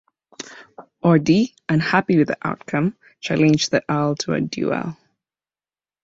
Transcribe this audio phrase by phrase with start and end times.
[1.03, 4.97] Orde, unhappy with the outcome, challenged the earl to a duel.